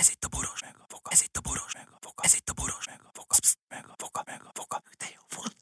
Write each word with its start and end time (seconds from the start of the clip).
Ez 0.00 0.08
itt 0.10 0.24
a 0.24 0.28
boros 0.36 0.60
meg 0.62 0.74
a 0.78 0.84
foka. 0.88 1.10
Ez 1.12 1.22
itt 1.22 1.36
a 1.36 1.40
boros 1.40 1.74
meg 1.74 1.86
a 1.92 1.98
foka. 2.00 2.22
Ez 2.24 2.34
itt 2.34 2.48
a 2.50 2.52
boros 2.60 2.86
meg 2.86 3.00
a 3.04 3.10
foka. 3.12 3.36
Psz, 3.40 3.56
meg 3.68 3.84
a 3.88 3.94
foka, 3.98 4.22
meg 4.26 4.40
a 4.44 4.50
foka. 4.54 4.82
De 4.98 5.06
jó 5.16 5.22
volt. 5.36 5.56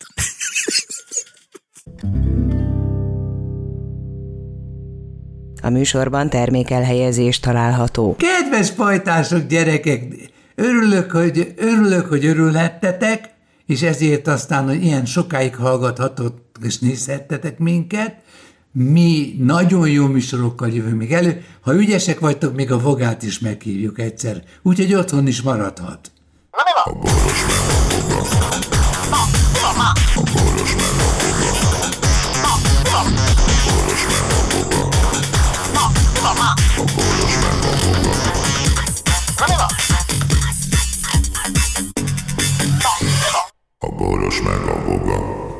A 5.62 5.68
műsorban 5.68 6.30
termékelhelyezés 6.30 7.40
található. 7.40 8.16
Kedves 8.16 8.70
pajtások, 8.70 9.46
gyerekek, 9.46 10.14
örülök, 10.54 11.10
hogy, 11.10 11.54
örülök, 11.56 12.06
hogy 12.06 12.24
örülhettetek, 12.24 13.30
és 13.66 13.82
ezért 13.82 14.26
aztán, 14.26 14.64
hogy 14.64 14.84
ilyen 14.84 15.04
sokáig 15.04 15.56
hallgathatott 15.56 16.56
és 16.62 16.78
nézhettetek 16.78 17.58
minket. 17.58 18.22
Mi 18.80 19.34
nagyon 19.38 19.88
jó 19.88 20.06
műsorokkal 20.06 20.68
jövünk 20.68 20.98
még 20.98 21.12
elő. 21.12 21.44
Ha 21.60 21.74
ügyesek 21.74 22.18
vagytok, 22.18 22.54
még 22.54 22.72
a 22.72 22.78
vogát 22.78 23.22
is 23.22 23.38
meghívjuk 23.38 23.98
egyszer. 23.98 24.42
Úgyhogy 24.62 24.94
otthon 24.94 25.26
is 25.26 25.42
maradhat. 25.42 26.10
A 26.50 26.98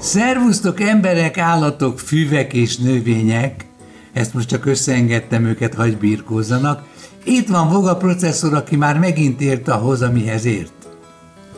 Szervusztok 0.09 0.81
emberek, 0.81 1.39
állatok, 1.39 1.99
füvek 1.99 2.53
és 2.53 2.77
növények. 2.77 3.65
Ezt 4.13 4.35
most 4.35 4.49
csak 4.49 4.67
összeengedtem 4.67 5.45
őket, 5.45 5.75
hagy 5.75 5.97
birkózzanak. 5.97 6.83
Itt 7.25 7.49
van 7.49 7.69
Voga 7.69 7.97
processzor, 7.97 8.55
aki 8.55 8.77
már 8.77 8.99
megint 8.99 9.41
ért 9.41 9.69
ahhoz, 9.69 10.03
amihez 10.03 10.45
ért. 10.45 10.73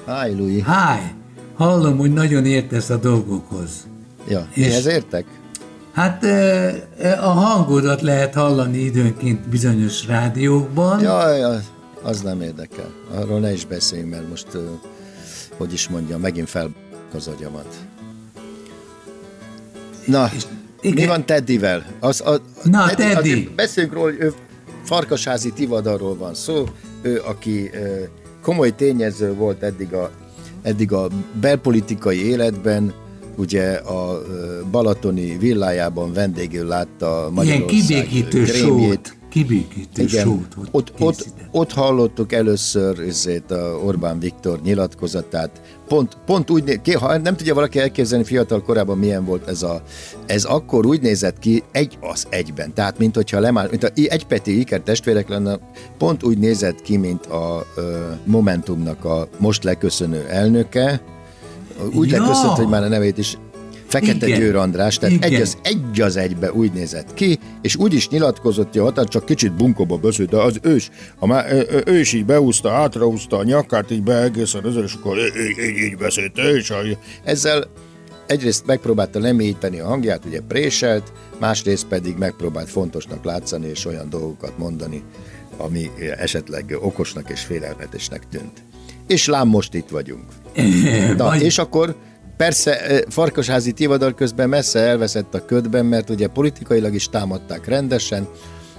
Háj, 0.06 0.34
Louis. 0.34 0.62
Háj! 0.62 1.12
Hallom, 1.56 1.98
hogy 1.98 2.12
nagyon 2.12 2.44
értesz 2.44 2.90
a 2.90 2.96
dolgokhoz. 2.96 3.70
Ja, 4.28 4.48
És- 4.54 4.66
mihez 4.66 4.86
értek? 4.86 5.24
Hát 5.92 6.24
a 7.20 7.30
hangodat 7.30 8.02
lehet 8.02 8.34
hallani 8.34 8.78
időnként 8.78 9.48
bizonyos 9.48 10.06
rádiókban. 10.06 11.00
Jaj, 11.00 11.42
az, 11.42 11.62
az 12.02 12.20
nem 12.20 12.40
érdekel. 12.40 12.90
Arról 13.14 13.40
ne 13.40 13.52
is 13.52 13.66
beszéljünk, 13.66 14.10
mert 14.10 14.28
most, 14.28 14.46
hogy 15.56 15.72
is 15.72 15.88
mondjam, 15.88 16.20
megint 16.20 16.48
fel 16.48 16.70
az 17.14 17.28
agyamat. 17.28 17.76
Na, 20.10 20.30
igen. 20.80 20.94
mi 20.94 21.06
van 21.06 21.26
Teddyvel? 21.26 21.86
Az, 22.00 22.20
a, 22.20 22.40
Na, 22.64 22.94
Teddy, 22.94 23.12
Teddy. 23.14 23.48
Beszéljünk 23.56 23.94
róla, 23.94 24.10
hogy 24.10 24.20
ő 24.20 24.32
farkasházi 24.84 25.52
tivadarról 25.52 26.16
van 26.16 26.34
szó, 26.34 26.64
ő, 27.02 27.20
aki 27.24 27.70
komoly 28.42 28.74
tényező 28.74 29.34
volt 29.34 29.62
eddig 29.62 29.92
a, 29.92 30.10
eddig 30.62 30.92
a 30.92 31.08
belpolitikai 31.40 32.24
életben, 32.26 32.92
ugye 33.36 33.72
a 33.72 34.22
Balatoni 34.70 35.36
villájában 35.38 36.12
vendégül 36.12 36.66
látta 36.66 37.16
Ilyen 37.16 37.32
Magyarország 37.32 37.66
kibékítő 37.66 38.42
krémjét. 38.42 38.88
sót. 38.88 39.16
Kibékítő 39.30 40.02
Igen, 40.02 40.24
sót. 40.24 40.46
ott 40.56 40.70
ott, 40.70 41.00
ott, 41.00 41.26
ott 41.50 41.72
hallottuk 41.72 42.32
először 42.32 42.98
ezért 43.00 43.50
a 43.50 43.80
Orbán 43.84 44.18
Viktor 44.18 44.60
nyilatkozatát. 44.62 45.60
Pont, 45.90 46.16
pont 46.26 46.50
úgy, 46.50 46.64
né- 46.64 46.94
ha 46.94 47.16
nem 47.18 47.36
tudja 47.36 47.54
valaki 47.54 47.78
elképzelni 47.78 48.24
fiatal 48.24 48.62
korában 48.62 48.98
milyen 48.98 49.24
volt 49.24 49.48
ez 49.48 49.62
a, 49.62 49.82
ez 50.26 50.44
akkor 50.44 50.86
úgy 50.86 51.00
nézett 51.00 51.38
ki, 51.38 51.62
egy 51.72 51.98
az 52.00 52.26
egyben. 52.28 52.74
Tehát, 52.74 52.98
mint 52.98 53.14
hogyha 53.14 53.40
lemár, 53.40 53.70
mint 53.70 53.84
a 53.84 53.88
i- 53.94 54.10
egy 54.10 54.26
Peti 54.26 54.58
Iker 54.60 54.80
testvérek 54.80 55.28
lenne, 55.28 55.58
pont 55.98 56.22
úgy 56.22 56.38
nézett 56.38 56.82
ki, 56.82 56.96
mint 56.96 57.26
a 57.26 57.66
ö, 57.76 57.98
Momentumnak 58.24 59.04
a 59.04 59.28
most 59.38 59.64
leköszönő 59.64 60.26
elnöke. 60.28 61.00
Úgy 61.94 62.10
Ja. 62.10 62.20
leköszönt, 62.20 62.52
hogy 62.56 62.68
már 62.68 62.82
a 62.82 62.88
nevét 62.88 63.18
is 63.18 63.38
Fekete 63.90 64.26
Igen. 64.26 64.40
Győr 64.40 64.56
András, 64.56 64.98
tehát 64.98 65.14
Igen. 65.14 65.32
egy 65.32 65.40
az, 65.40 65.56
egy 65.62 66.00
az 66.00 66.16
egybe 66.16 66.52
úgy 66.52 66.72
nézett 66.72 67.14
ki, 67.14 67.38
és 67.62 67.76
úgy 67.76 67.94
is 67.94 68.08
nyilatkozott, 68.08 68.68
hogy 68.72 68.80
a 68.80 68.84
határ 68.84 69.08
csak 69.08 69.24
kicsit 69.24 69.52
bunkóba 69.52 69.96
beszélt, 69.96 70.28
de 70.28 70.36
az 70.36 70.58
ős, 70.62 70.90
a 71.18 71.26
má, 71.26 71.52
ő, 71.52 71.82
ő, 71.86 71.98
is 71.98 72.12
így 72.12 72.24
beúszta, 72.24 72.70
átrahúzta 72.72 73.36
a 73.36 73.42
nyakát, 73.42 73.90
így 73.90 74.02
be 74.02 74.22
egészen 74.22 74.66
ezer, 74.66 74.82
és 74.82 74.94
akkor 74.94 75.16
így, 75.18 75.58
így, 75.58 75.76
így, 75.76 75.96
beszélt, 75.96 76.38
ahogy- 76.38 76.98
Ezzel 77.24 77.70
egyrészt 78.26 78.66
megpróbálta 78.66 79.20
lemélyíteni 79.20 79.80
a 79.80 79.86
hangját, 79.86 80.24
ugye 80.24 80.40
préselt, 80.40 81.12
másrészt 81.38 81.86
pedig 81.86 82.16
megpróbált 82.16 82.70
fontosnak 82.70 83.24
látszani, 83.24 83.66
és 83.66 83.86
olyan 83.86 84.10
dolgokat 84.10 84.58
mondani, 84.58 85.02
ami 85.56 85.90
esetleg 86.18 86.76
okosnak 86.80 87.30
és 87.30 87.40
félelmetesnek 87.40 88.28
tűnt. 88.28 88.62
És 89.06 89.26
lám 89.26 89.48
most 89.48 89.74
itt 89.74 89.88
vagyunk. 89.88 90.24
Na, 91.16 91.36
és 91.40 91.58
akkor 91.58 91.96
persze 92.40 93.02
Farkasházi 93.08 93.72
Tivadar 93.72 94.14
közben 94.14 94.48
messze 94.48 94.78
elveszett 94.78 95.34
a 95.34 95.44
ködben, 95.44 95.86
mert 95.86 96.10
ugye 96.10 96.26
politikailag 96.26 96.94
is 96.94 97.08
támadták 97.08 97.66
rendesen, 97.66 98.28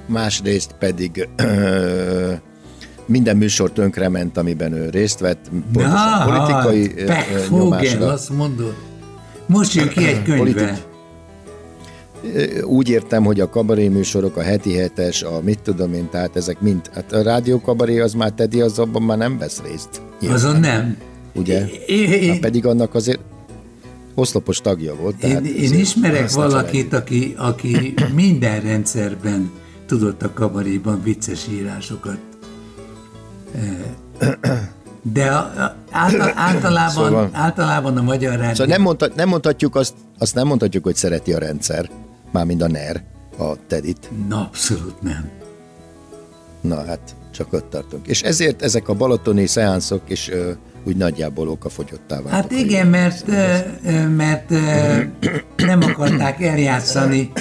másrészt 0.06 0.76
pedig 0.80 1.28
minden 3.06 3.38
műsor 3.38 3.72
tönkrement, 3.72 4.38
amiben 4.38 4.74
ő 4.74 4.90
részt 4.90 5.20
vett, 5.20 5.50
pontosan 5.74 6.10
Na, 6.10 6.26
politikai 6.26 6.88
Fogel, 6.88 7.64
nyomásra. 7.64 8.08
azt 8.08 8.30
mondod. 8.30 8.74
Most 9.46 9.74
jön 9.74 9.88
ki 9.88 10.06
egy 10.06 10.24
könyve. 10.36 10.80
Ö, 12.34 12.62
Úgy 12.62 12.90
értem, 12.90 13.24
hogy 13.24 13.40
a 13.40 13.50
kabaré 13.50 13.88
műsorok, 13.88 14.38
a 14.38 14.42
heti 14.42 14.78
hetes, 14.78 15.24
a 15.24 15.40
mit 15.44 15.60
tudom 15.60 15.94
én, 15.94 16.10
tehát 16.10 16.36
ezek 16.36 16.62
mind, 16.62 16.82
hát 16.94 17.12
a 17.12 17.22
rádió 17.22 17.62
kabaré 17.62 18.00
az 18.00 18.14
már 18.14 18.32
Teddy, 18.32 18.62
az 18.62 18.80
abban 18.80 19.02
már 19.02 19.18
nem 19.18 19.38
vesz 19.38 19.62
részt. 19.70 20.02
Azon 20.30 20.60
nem. 20.60 20.98
Ugye? 21.36 21.66
Én, 21.88 22.12
én, 22.12 22.30
Hát 22.32 22.40
pedig 22.40 22.66
annak 22.66 22.96
azért 22.96 23.20
oszlopos 24.16 24.58
tagja 24.58 24.96
volt. 24.96 25.24
én, 25.24 25.30
tehát 25.30 25.46
én 25.46 25.64
azért 25.64 25.82
ismerek 25.82 26.32
valakit, 26.32 26.94
aki, 26.94 27.36
aki 27.38 27.94
minden 28.16 28.62
rendszerben 28.62 29.52
tudott 29.86 30.24
a 30.24 30.34
kabaréban 30.34 31.02
vicces 31.04 31.48
írásokat. 31.52 32.18
Eh, 33.56 34.60
De 35.02 35.32
által, 35.92 36.32
általában, 36.50 37.06
Szóval- 37.06 37.30
általában 37.32 37.98
a 37.98 38.02
magyar 38.02 38.32
rádió... 38.38 38.50
Szóval 38.54 38.66
nem, 38.66 38.82
mondta, 38.82 39.08
nem 39.16 39.30
mondhatjuk 39.30 39.76
azt, 39.76 39.94
azt 40.18 40.36
nem 40.36 40.48
mondhatjuk, 40.48 40.84
hogy 40.84 40.96
szereti 40.96 41.34
a 41.34 41.38
rendszer, 41.38 41.90
mármint 42.32 42.62
a 42.62 42.68
NER, 42.68 43.04
a 43.38 43.66
Tedit. 43.68 44.10
Na, 44.28 44.40
abszolút 44.40 45.02
nem. 45.02 45.30
Na 46.62 46.86
hát, 46.86 47.16
csak 47.32 47.54
ott 47.54 47.70
tartunk. 47.70 48.08
És 48.08 48.22
ezért 48.22 48.62
ezek 48.62 48.88
a 48.88 48.94
balatoni 48.94 49.46
szeánszok 49.46 50.02
ö, 50.30 50.52
úgy 50.84 50.98
nagyjából 50.98 51.50
okafogyottá 51.50 52.16
váltak. 52.16 52.32
Hát 52.32 52.52
igen, 52.52 52.88
mert, 52.88 53.28
mert 54.16 54.50
nem 55.56 55.82
akarták 55.82 56.42
eljátszani, 56.42 57.32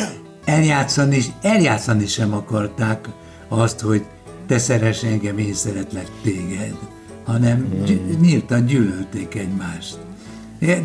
eljátszani, 0.45 1.21
eljátszani 1.43 2.07
sem 2.07 2.35
akarták 2.35 3.09
azt, 3.49 3.81
hogy 3.81 4.05
te 4.47 4.59
szeress 4.59 5.03
engem, 5.03 5.39
én 5.39 5.55
szeretlek 5.55 6.07
téged, 6.23 6.77
hanem 7.25 7.85
gy- 7.85 8.21
nyíltan 8.21 8.67
gyűlölték 8.67 9.35
egymást. 9.35 9.99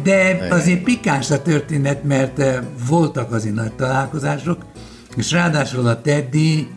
De 0.03 0.47
azért 0.49 0.83
pikáns 0.83 1.31
a 1.31 1.41
történet, 1.41 2.03
mert 2.03 2.41
voltak 2.89 3.31
azért 3.31 3.55
nagy 3.55 3.73
találkozások, 3.73 4.65
és 5.15 5.31
ráadásul 5.31 5.87
a 5.87 6.01
Teddy 6.01 6.67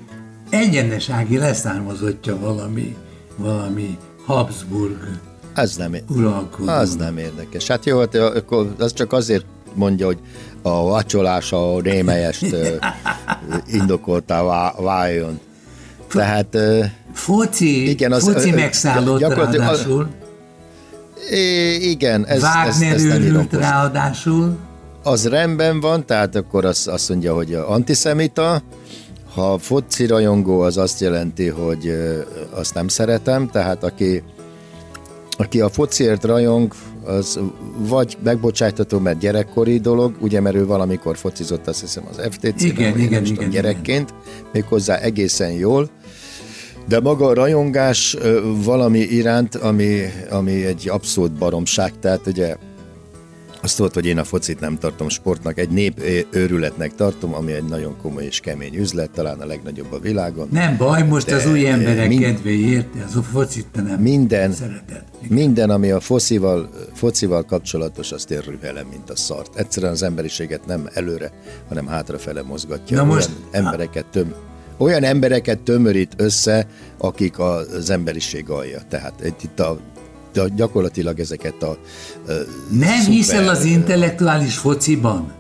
egyenesági 0.51 1.39
leszármazottja 1.39 2.39
valami, 2.39 2.97
valami 3.37 3.99
Habsburg 4.27 5.19
Az 5.59 5.77
nem, 5.77 5.95
uralkodó. 6.09 6.69
az 6.73 6.95
nem 6.97 7.19
érdekes. 7.19 7.67
Hát 7.67 7.85
jó, 7.85 7.99
hát 7.99 8.15
akkor 8.15 8.75
az 8.79 8.93
csak 8.93 9.13
azért 9.13 9.45
mondja, 9.75 10.07
hogy 10.07 10.19
a 10.63 10.71
vacsolás 10.83 11.53
a 11.53 11.81
rémelyest 11.81 12.53
ö, 12.53 12.69
indokoltá 13.73 14.43
vá- 14.43 14.81
váljon. 14.81 15.41
Tehát 16.09 16.57
Foci, 17.13 17.89
Igen, 17.91 18.13
az- 18.13 18.23
foci 18.23 18.51
megszállott 18.51 19.19
gyakorlatilag- 19.21 19.67
ráadásul. 19.67 20.09
é, 21.31 21.75
igen, 21.75 22.27
ez, 22.27 22.37
ez, 22.37 22.43
Wagner 22.43 22.95
ez 22.95 23.03
nem 23.03 23.21
írom 23.21 23.35
őrült 23.35 23.51
hozzá. 23.53 23.71
ráadásul. 23.71 24.57
az 25.03 25.27
rendben 25.29 25.81
van, 25.81 26.07
tehát 26.07 26.35
akkor 26.37 26.65
az, 26.65 26.87
azt 26.91 27.09
mondja, 27.09 27.35
hogy 27.35 27.55
antiszemita, 27.55 28.63
ha 29.35 29.59
foci 29.59 30.07
rajongó, 30.07 30.61
az 30.61 30.77
azt 30.77 31.01
jelenti, 31.01 31.47
hogy 31.49 31.93
azt 32.51 32.75
nem 32.75 32.89
szeretem, 32.89 33.49
tehát 33.51 33.85
aki, 33.85 34.23
aki 35.41 35.61
a 35.61 35.69
fociért 35.69 36.25
rajong, 36.25 36.73
az 37.05 37.41
vagy 37.79 38.17
megbocsájtható, 38.23 38.99
mert 38.99 39.19
gyerekkori 39.19 39.79
dolog, 39.79 40.17
ugye, 40.21 40.41
mert 40.41 40.57
ő 40.57 40.67
valamikor 40.67 41.17
focizott, 41.17 41.67
azt 41.67 41.81
hiszem 41.81 42.05
az 42.11 42.21
FTC-ben, 42.31 42.53
Igen, 42.59 42.99
igen, 42.99 43.23
tudom, 43.23 43.35
igen, 43.35 43.51
gyerekként, 43.51 44.15
méghozzá 44.53 44.97
egészen 44.97 45.51
jól, 45.51 45.91
de 46.89 47.01
maga 47.01 47.27
a 47.27 47.35
rajongás 47.35 48.17
valami 48.65 48.99
iránt, 48.99 49.55
ami, 49.55 50.01
ami 50.31 50.65
egy 50.65 50.89
abszolút 50.89 51.33
baromság, 51.33 51.93
tehát 52.01 52.27
ugye 52.27 52.57
Azt 53.63 53.77
tudod, 53.77 53.95
hogy 53.95 54.07
én 54.07 54.19
a 54.19 54.25
focit 54.25 54.61
nem 54.61 54.79
tartom 54.79 55.09
sportnak, 55.09 55.59
egy 55.59 55.69
nép 55.71 56.03
őrületnek 56.31 56.95
tartom, 56.95 57.35
ami 57.35 57.53
egy 57.53 57.65
nagyon 57.65 57.97
komoly 58.03 58.25
és 58.25 58.41
kemény 58.41 58.75
üzlet, 58.75 59.11
talán 59.11 59.41
a 59.41 59.47
legnagyobb 59.47 59.93
a 59.93 59.99
világon. 59.99 60.49
Nem 60.53 60.77
baj, 60.77 61.03
most 61.03 61.27
De, 61.27 61.35
az 61.35 61.47
új 61.47 61.67
emberek 61.69 62.09
mind- 62.09 62.23
kedvéért, 62.23 62.87
az 63.09 63.17
a 63.17 63.23
focit 63.23 63.67
nem 63.73 64.01
Minden, 64.01 64.53
szereted. 64.53 65.05
Minden, 65.29 65.71
ami 65.71 65.91
a 65.91 66.01
focival, 66.01 66.71
focival 66.95 67.45
kapcsolatos, 67.45 68.13
azt 68.13 68.31
én 68.31 68.41
rühelem, 68.41 68.87
mint 68.91 69.11
a 69.11 69.17
szart. 69.17 69.57
Egyszerűen 69.57 69.93
az 69.93 70.03
emberiséget 70.03 70.67
nem 70.67 70.89
előre, 70.95 71.33
hanem 71.69 71.87
hátrafele 71.87 72.43
mozgatja. 72.43 72.97
Na 72.97 73.03
olyan 73.03 73.15
most- 73.15 73.31
embereket 73.51 74.07
töm, 74.07 74.35
olyan 74.77 75.03
embereket 75.05 75.59
tömörít 75.59 76.13
össze, 76.17 76.67
akik 76.99 77.39
az 77.39 77.91
emberiség 77.91 78.51
alja. 78.51 78.79
Tehát 78.89 79.33
itt 79.43 79.61
a, 79.61 79.79
a, 80.37 80.49
gyakorlatilag 80.57 81.21
ezeket 81.21 81.63
a 81.63 81.77
ö, 82.27 82.33
Nem 82.71 82.89
szuper- 82.99 83.07
hiszel 83.15 83.49
az 83.49 83.65
intellektuális 83.65 84.57
fociban? 84.57 85.33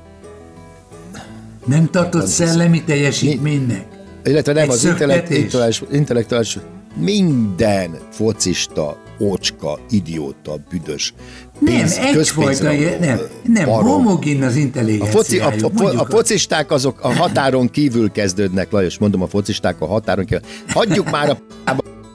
Nem 1.66 1.90
tartott 1.90 2.26
szellemi 2.26 2.82
teljesítménynek? 2.84 3.86
Illetve 4.24 4.52
nem, 4.52 4.62
Egy 4.62 4.68
az 4.68 4.84
intellektuális, 4.84 5.82
intellektuális, 5.92 6.58
minden 6.96 7.98
focista, 8.12 8.96
ocska, 9.18 9.78
idióta, 9.90 10.56
büdös, 10.70 11.14
Nem, 11.58 11.74
pénz- 11.74 11.96
egyfajta, 11.96 12.18
közpénzrabló, 12.18 12.98
nem, 13.00 13.20
nem, 13.44 13.64
barom. 13.64 13.86
homogén 13.86 14.42
az 14.42 14.54
A, 14.54 14.58
intelligenciájuk. 14.58 15.16
foci, 15.16 15.38
a, 15.38 15.52
a, 15.84 15.96
a, 15.96 16.00
a 16.00 16.04
focisták 16.04 16.70
azok 16.70 17.00
a 17.00 17.12
határon 17.14 17.68
kívül 17.70 18.10
kezdődnek, 18.10 18.70
Lajos, 18.70 18.98
mondom, 18.98 19.22
a 19.22 19.26
focisták 19.26 19.80
a 19.80 19.86
határon 19.86 20.24
kívül. 20.24 20.44
Hagyjuk 20.68 21.10
már 21.10 21.28
a 21.30 21.36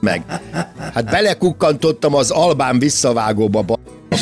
meg. 0.04 0.22
Hát 0.94 1.04
belekukkantottam 1.10 2.14
az 2.14 2.30
Albán 2.30 2.78
visszavágóba 2.78 3.62
b- 3.62 3.70
a 4.10 4.16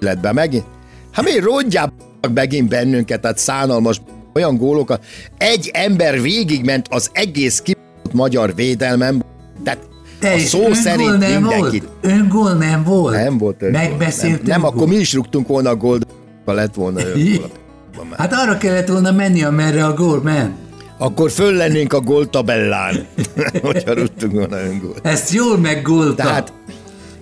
életbe 0.00 0.32
megint. 0.32 0.64
Hát 1.12 1.24
miért 1.24 1.44
rongyál 1.44 1.92
b- 2.20 2.32
megint 2.34 2.68
bennünket, 2.68 3.20
tehát 3.20 3.38
szánalmas 3.38 4.00
olyan 4.34 4.56
gólokat. 4.56 5.04
Egy 5.38 5.70
ember 5.72 6.20
végigment 6.20 6.86
az 6.90 7.10
egész 7.12 7.60
ki 7.60 7.76
magyar 8.12 8.54
védelmem, 8.54 9.22
tehát 9.64 9.78
Te 10.20 10.32
a 10.32 10.38
szó 10.38 10.72
szerint 10.72 11.18
nem 11.18 11.42
mindenkit. 11.42 11.82
volt? 11.82 12.14
Öngól 12.14 12.52
nem 12.52 12.84
volt? 12.84 13.14
Nem 13.14 13.38
volt 13.38 13.62
öngól. 13.62 13.80
Megbeszéltünk 13.80 14.46
Nem, 14.46 14.60
nem 14.60 14.64
akkor 14.70 14.86
mi 14.88 14.96
is 14.96 15.12
rúgtunk 15.14 15.46
volna 15.48 15.70
a 15.70 15.76
gólt, 15.76 16.06
ha 16.44 16.52
lett 16.52 16.74
volna 16.74 17.00
öngól. 17.14 17.50
Hát 18.16 18.32
arra 18.32 18.56
kellett 18.58 18.88
volna 18.88 19.12
menni, 19.12 19.42
amerre 19.42 19.84
a 19.84 19.94
gól 19.94 20.22
ment. 20.22 20.54
Akkor 20.98 21.30
föl 21.30 21.52
lennénk 21.52 21.92
a 21.92 22.00
góltabellán, 22.00 23.06
hogyha 23.62 23.92
rúgtunk 23.92 24.32
volna 24.32 24.60
öngólt. 24.60 25.06
Ezt 25.06 25.30
jól 25.32 25.58
meggólta. 25.58 26.22
Tehát, 26.22 26.52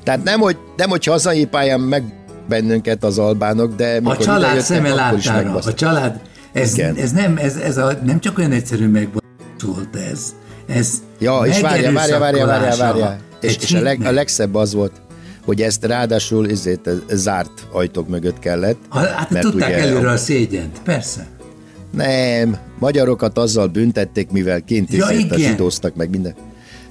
tehát 0.02 0.24
nem, 0.24 0.40
hogy, 0.40 0.56
nem, 0.76 0.88
hogy 0.88 1.04
hazai 1.04 1.44
pályán 1.46 1.80
meg 1.80 2.04
bennünket 2.48 3.04
az 3.04 3.18
albánok, 3.18 3.74
de 3.74 4.00
a 4.04 4.16
család 4.16 4.40
idejöttek, 4.40 4.64
szeme 4.64 4.94
láttára. 4.94 5.54
A 5.54 5.74
család, 5.74 6.20
ez, 6.52 6.72
Igen. 6.72 6.96
ez, 6.96 7.12
nem, 7.12 7.36
ez, 7.36 7.56
ez 7.56 7.76
a, 7.76 7.92
nem 8.04 8.20
csak 8.20 8.38
olyan 8.38 8.52
egyszerű 8.52 8.88
megbasztás 8.88 9.62
volt 9.66 9.96
ez. 10.10 10.34
Ez 10.66 10.90
Ja, 11.18 11.40
és 11.44 11.60
várja, 11.60 11.92
várja, 11.92 12.18
várja, 12.18 12.46
várja, 12.46 12.76
várja. 12.76 13.16
És, 13.40 13.56
és 13.60 13.72
a, 13.72 13.80
leg, 13.80 14.00
a 14.04 14.10
legszebb 14.10 14.54
az 14.54 14.74
volt, 14.74 14.92
hogy 15.44 15.62
ezt 15.62 15.84
ráadásul 15.84 16.48
izét, 16.48 16.90
zárt 17.10 17.66
ajtók 17.72 18.08
mögött 18.08 18.38
kellett. 18.38 18.76
Ha- 18.88 19.06
Hát 19.06 19.28
tudták 19.28 19.68
ugye 19.68 19.78
előre 19.78 20.10
a 20.10 20.16
szégyent, 20.16 20.78
persze. 20.84 21.26
Nem, 21.96 22.56
magyarokat 22.78 23.38
azzal 23.38 23.66
büntették, 23.66 24.30
mivel 24.30 24.60
kint 24.60 24.92
Ja, 24.92 25.10
ja, 25.10 25.18
igen. 25.18 25.38
zsidóztak 25.38 25.94
meg 25.94 26.10
minden. 26.10 26.34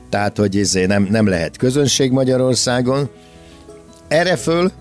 Tehát, 0.10 0.38
hogy 0.38 0.56
izé 0.56 0.86
nem, 0.86 1.07
nem 1.12 1.28
lehet 1.28 1.57
közönség 1.57 2.12
Magyarországon. 2.12 3.10
Erre 4.07 4.36
föl 4.36 4.72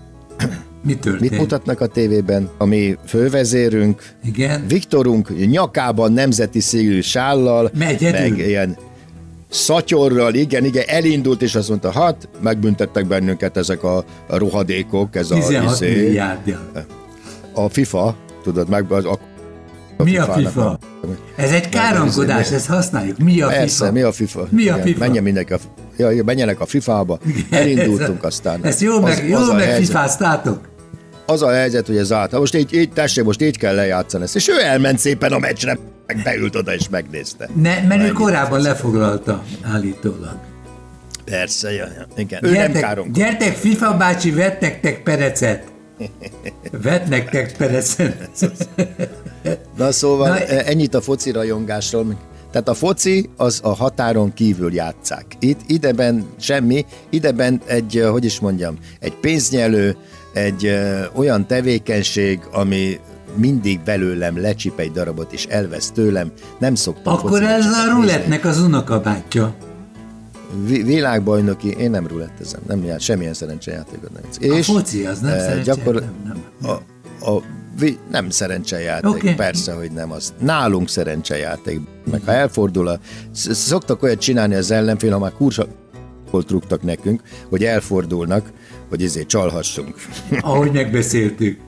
Mi 0.83 0.95
történt? 0.95 1.29
mit 1.29 1.39
mutatnak 1.39 1.81
a 1.81 1.87
tévében? 1.87 2.49
A 2.57 2.65
mi 2.65 2.97
fővezérünk, 3.05 4.01
Igen. 4.25 4.65
Viktorunk 4.67 5.47
nyakában 5.49 6.11
nemzeti 6.11 6.59
színű 6.59 7.01
sállal, 7.01 7.71
meg 7.73 8.01
ilyen 8.37 8.77
szatyorral, 9.49 10.33
igen, 10.33 10.65
igen, 10.65 10.83
elindult, 10.87 11.41
és 11.41 11.55
azt 11.55 11.69
mondta, 11.69 11.91
hát, 11.91 12.29
megbüntettek 12.41 13.07
bennünket 13.07 13.57
ezek 13.57 13.83
a, 13.83 13.97
a 14.27 14.37
rohadékok, 14.37 15.15
ez 15.15 15.31
a, 15.31 15.35
16 15.35 15.73
izé, 15.73 15.95
milliárdja. 15.95 16.71
a 17.53 17.69
FIFA, 17.69 18.15
tudod, 18.43 18.69
meg 18.69 18.91
az, 18.91 19.05
a, 19.97 20.03
Mi 20.03 20.17
a 20.17 20.33
FIFA? 20.33 20.79
Ez 21.35 21.51
egy 21.51 21.69
káromkodás, 21.69 22.51
ezt 22.51 22.67
használjuk. 22.67 23.17
Mi 23.17 23.41
a 23.41 23.47
Persze, 23.47 23.77
FIFA? 23.77 23.91
mi 23.91 24.01
a 24.01 24.11
FIFA? 24.11 24.47
Mi 24.49 24.61
a 24.69 24.73
Igen, 24.73 24.85
FIFA? 24.85 24.99
Menjen 24.99 25.23
mindenki 25.23 25.53
a, 25.53 25.57
ja, 25.97 26.23
menjenek 26.23 26.59
a 26.59 26.65
FIFA-ba. 26.65 27.19
Elindultunk 27.49 28.23
aztán. 28.23 28.59
Ezt 28.63 28.81
jól 28.81 29.01
meg, 29.01 29.29
jól 29.29 29.49
a 29.49 29.53
meg 29.53 29.63
helyzet, 29.63 29.85
fifáztátok? 29.85 30.73
az 31.25 31.41
a 31.41 31.51
helyzet, 31.51 31.87
hogy 31.87 31.97
ez. 31.97 32.09
Ha 32.09 32.27
Most 32.31 32.55
így, 32.55 32.73
így, 32.73 32.89
tessék, 32.89 33.23
most 33.23 33.41
így 33.41 33.57
kell 33.57 33.75
lejátszani 33.75 34.23
ezt. 34.23 34.35
És 34.35 34.47
ő 34.47 34.61
elment 34.63 34.99
szépen 34.99 35.31
a 35.31 35.39
meccsre, 35.39 35.77
meg 36.07 36.21
beült 36.23 36.55
oda 36.55 36.73
és 36.73 36.89
megnézte. 36.89 37.49
Ne, 37.61 37.81
mert 37.87 38.01
ő 38.03 38.11
korábban 38.11 38.61
lefoglalta 38.61 39.43
állítólag. 39.73 40.35
Persze, 41.25 41.73
ja, 41.73 41.85
ja. 41.85 42.05
igen. 42.15 42.39
Ő 42.45 42.51
nem 42.51 42.55
Gyertek, 42.55 42.81
károm. 42.81 43.11
gyertek, 43.11 43.55
FIFA 43.55 43.97
bácsi, 43.97 44.31
vett 44.31 44.59
nektek 44.61 45.03
perecet. 45.03 45.63
Vett 46.83 47.07
nektek 47.07 47.57
perecet. 47.57 48.29
Na 49.77 49.91
szóval 49.91 50.29
Na, 50.29 50.33
Na, 50.33 50.43
ennyit 50.45 50.93
a 50.93 51.01
foci 51.01 51.31
rajongásról. 51.31 52.17
Tehát 52.51 52.69
a 52.69 52.73
foci 52.73 53.29
az 53.37 53.59
a 53.63 53.75
határon 53.75 54.33
kívül 54.33 54.73
játszák. 54.73 55.25
Itt 55.39 55.59
ideben 55.67 56.25
semmi, 56.39 56.85
ideben 57.09 57.61
egy, 57.65 57.97
eh, 57.97 58.09
hogy 58.09 58.25
is 58.25 58.39
mondjam, 58.39 58.77
egy 58.99 59.13
pénznyelő, 59.13 59.95
egy 60.35 60.65
ö, 60.65 61.03
olyan 61.13 61.47
tevékenység, 61.47 62.39
ami 62.51 62.99
mindig 63.35 63.79
belőlem 63.79 64.41
lecsip 64.41 64.79
egy 64.79 64.91
darabot 64.91 65.33
és 65.33 65.45
elvesz 65.45 65.91
tőlem. 65.91 66.31
Nem 66.59 66.75
szoktam 66.75 67.13
Akkor 67.13 67.43
ez 67.43 67.65
a 67.65 67.89
rulettnek 67.95 68.45
az 68.45 68.59
unokabátyja. 68.59 69.55
Vi- 70.65 70.83
világbajnoki, 70.83 71.75
én 71.77 71.89
nem 71.89 72.07
rulettezem, 72.07 72.59
nem 72.67 72.83
jár, 72.83 72.99
semmilyen 72.99 73.33
szerencsejátékot 73.33 74.09
nem. 74.13 74.51
A 74.59 74.63
foci 74.63 75.05
az 75.05 75.19
nem 75.19 75.39
szerencsé? 75.39 75.61
gyakor- 75.71 76.03
Nem, 76.23 76.43
nem. 76.61 76.71
A, 76.71 77.31
a, 77.31 77.41
nem 78.11 78.29
szerencsejáték, 78.29 79.09
okay. 79.09 79.33
persze, 79.33 79.73
hogy 79.73 79.91
nem 79.91 80.11
az. 80.11 80.33
Nálunk 80.39 80.89
szerencsejáték. 80.89 81.79
Meg 82.11 82.21
ha 82.25 82.31
elfordul 82.31 82.87
a... 82.87 82.99
sz- 83.33 83.53
Szoktak 83.53 84.03
olyat 84.03 84.19
csinálni 84.19 84.55
az 84.55 84.71
ellenfél, 84.71 85.11
ha 85.11 85.19
már 85.19 85.31
kursa 85.31 85.67
volt 86.31 86.49
rúgtak 86.51 86.81
nekünk, 86.81 87.21
hogy 87.49 87.63
elfordulnak, 87.63 88.51
hogy 88.89 89.03
ezért 89.03 89.27
csalhassunk. 89.27 89.95
Ahogy 90.39 90.71
megbeszéltük. 90.71 91.59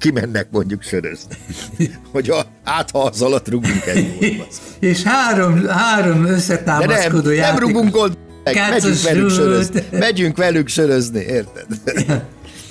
Kimennek 0.00 0.46
mondjuk 0.50 0.82
sörözni. 0.82 1.36
hogy 2.12 2.30
a, 2.30 2.46
hát 2.64 2.90
ha 2.90 3.02
az 3.02 3.22
alatt 3.22 3.48
rugunk 3.48 3.86
egy 3.86 4.36
gólt. 4.36 4.54
És 4.90 5.02
három, 5.02 5.66
három 5.66 6.22
De 6.22 6.28
nem, 6.28 6.34
összetámaszkodó 6.34 7.30
nem 7.30 7.58
rugunk 7.58 7.90
gólt, 7.90 8.18
megyünk 8.44 9.02
velük 9.02 9.30
sörözni. 9.30 9.84
Megyünk 9.90 10.36
velük 10.36 10.68
sörözni, 10.68 11.20
érted? 11.20 11.66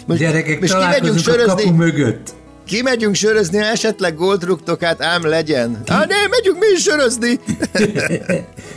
Most, 0.05 0.19
Gyerekek, 0.19 0.59
most 0.59 0.74
kimegyünk 0.74 1.17
a 1.17 1.21
kapu 1.21 1.48
sörözni, 1.48 1.71
mögött. 1.71 2.33
kimegyünk 2.65 3.15
sörözni, 3.15 3.57
ha 3.57 3.65
esetleg 3.65 4.15
gólt 4.15 4.43
rúgtok, 4.43 4.83
hát 4.83 5.01
ám 5.01 5.27
legyen. 5.27 5.81
Hát 5.88 6.07
nem, 6.07 6.29
megyünk 6.29 6.59
mi 6.59 6.65
is 6.75 6.81
sörözni. 6.81 7.39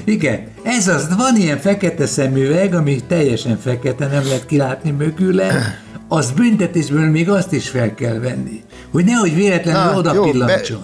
Igen, 0.05 0.47
ez 0.63 0.89
az, 0.89 1.17
van 1.17 1.37
ilyen 1.37 1.59
fekete 1.59 2.07
szemüveg, 2.07 2.75
ami 2.75 3.01
teljesen 3.09 3.59
fekete, 3.59 4.07
nem 4.07 4.25
lehet 4.25 4.47
kilátni 4.47 4.91
mögüle, 4.91 5.81
az 6.15 6.31
büntetésből 6.31 7.11
még 7.11 7.29
azt 7.29 7.53
is 7.53 7.69
fel 7.69 7.95
kell 7.95 8.19
venni, 8.19 8.63
hogy 8.91 9.05
nehogy 9.05 9.35
véletlenül 9.35 9.93
Na, 9.93 9.99
oda 9.99 10.15
jó, 10.15 10.23
pillancson. 10.31 10.83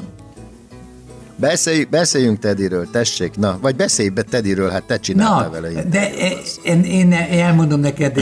Beszélj, 1.37 1.85
beszéljünk 1.85 2.39
Tediről, 2.39 2.91
tessék, 2.91 3.37
na, 3.37 3.59
vagy 3.63 3.77
beszélj 3.77 4.09
be 4.09 4.23
Tediről, 4.23 4.71
hát 4.71 4.83
te 4.83 4.99
csináltál 4.99 5.45
Na, 5.45 5.51
vele. 5.51 5.83
de 5.83 6.11
én, 6.65 6.83
én 6.83 7.13
elmondom 7.13 7.81
neked, 7.81 8.17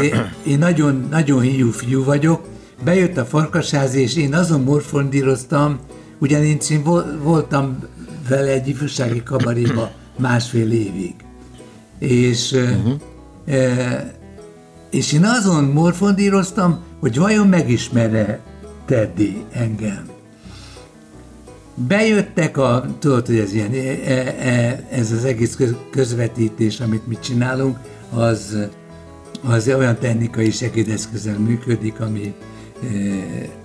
én- 0.44 0.58
nagyon, 0.58 1.06
nagyon 1.10 1.40
hiú 1.40 1.70
fiú 1.70 2.04
vagyok, 2.04 2.48
bejött 2.84 3.16
a 3.16 3.24
farkasházi, 3.24 4.00
és 4.00 4.16
én 4.16 4.34
azon 4.34 4.60
morfondíroztam, 4.60 5.78
ugyanis 6.18 6.70
én 6.70 6.82
vol- 6.82 7.22
voltam 7.22 7.78
vele 8.28 8.50
egy 8.50 8.68
ifjúsági 8.68 9.22
kabaréba 9.22 9.90
másfél 10.18 10.70
évig. 10.72 11.14
És, 11.98 12.52
uh-huh. 12.52 12.92
e, 13.46 14.14
és 14.90 15.12
én 15.12 15.24
azon 15.24 15.64
morfondíroztam, 15.64 16.84
hogy 17.00 17.18
vajon 17.18 17.46
megismer-e 17.46 18.40
Teddy 18.86 19.44
engem. 19.52 20.08
Bejöttek 21.74 22.56
a, 22.56 22.84
tudod, 22.98 23.26
hogy 23.26 23.38
ez 23.38 23.52
ilyen, 23.52 23.72
e, 23.72 24.14
e, 24.48 24.86
ez 24.90 25.12
az 25.12 25.24
egész 25.24 25.56
köz- 25.56 25.76
közvetítés, 25.90 26.80
amit 26.80 27.06
mi 27.06 27.18
csinálunk, 27.18 27.78
az, 28.10 28.56
az 29.42 29.68
olyan 29.68 29.98
technikai 29.98 30.50
segédeszközzel 30.50 31.38
működik, 31.38 32.00
ami, 32.00 32.34
e, 32.82 32.86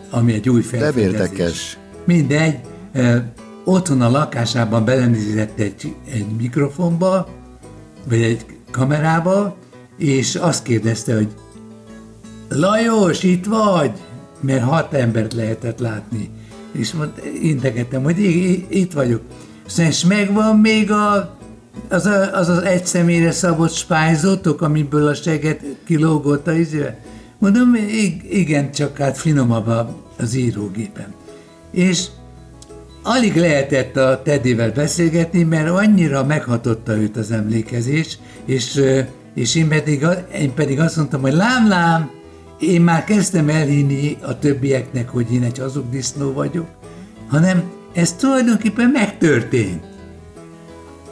ami 0.09 0.33
egy 0.33 0.49
új 0.49 0.61
felfedezés. 0.61 1.03
érdekes. 1.03 1.77
Mindegy, 2.05 2.59
e, 2.91 3.33
otthon 3.63 4.01
a 4.01 4.09
lakásában 4.09 4.85
belenézett 4.85 5.59
egy, 5.59 5.95
egy 6.11 6.25
mikrofonba, 6.37 7.29
vagy 8.09 8.21
egy 8.21 8.45
kamerába, 8.71 9.57
és 9.97 10.35
azt 10.35 10.63
kérdezte, 10.63 11.15
hogy 11.15 11.27
Lajos, 12.53 13.23
itt 13.23 13.45
vagy? 13.45 13.91
mert 14.41 14.63
hat 14.63 14.93
embert 14.93 15.33
lehetett 15.33 15.79
látni. 15.79 16.29
És 16.71 16.91
mond, 16.91 17.11
integettem, 17.41 18.03
hogy 18.03 18.19
itt 18.69 18.93
vagyok. 18.93 19.21
És 19.77 20.05
megvan 20.05 20.57
még 20.57 20.91
a, 20.91 21.37
az, 21.89 22.05
a, 22.05 22.37
az 22.37 22.49
az 22.49 22.63
egy 22.63 22.85
személyre 22.85 23.31
szabott 23.31 23.73
spájzotok, 23.73 24.61
amiből 24.61 25.07
a 25.07 25.13
seget 25.13 25.61
kilógott 25.85 26.47
a 26.47 26.51
izébe? 26.51 26.99
Mondom, 27.39 27.75
igen, 28.29 28.71
csak 28.71 28.97
hát 28.97 29.17
finomabb 29.17 29.67
az 30.17 30.35
írógépen. 30.35 31.13
És 31.71 32.05
alig 33.03 33.35
lehetett 33.35 33.95
a 33.95 34.21
Teddyvel 34.23 34.71
beszélgetni, 34.71 35.43
mert 35.43 35.69
annyira 35.69 36.25
meghatotta 36.25 36.95
őt 36.97 37.17
az 37.17 37.31
emlékezés, 37.31 38.17
és, 38.45 38.81
és 39.33 39.55
én, 39.55 39.67
pedig, 39.67 40.05
én 40.39 40.53
pedig 40.53 40.79
azt 40.79 40.95
mondtam, 40.95 41.21
hogy 41.21 41.33
lám, 41.33 41.67
lám, 41.67 42.09
én 42.61 42.81
már 42.81 43.03
kezdtem 43.03 43.49
elhinni 43.49 44.17
a 44.21 44.39
többieknek, 44.39 45.09
hogy 45.09 45.33
én 45.33 45.43
egy 45.43 45.57
hazug 45.57 45.89
disznó 45.89 46.33
vagyok, 46.33 46.67
hanem 47.27 47.63
ez 47.93 48.13
tulajdonképpen 48.13 48.89
megtörtént. 48.89 49.83